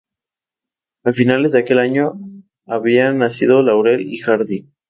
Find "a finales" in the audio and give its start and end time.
1.03-1.51